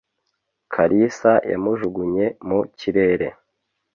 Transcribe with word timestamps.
Kalisa 0.73 1.33
yamujugunye 1.51 2.25
mu 2.47 2.59
kirere. 2.79 3.27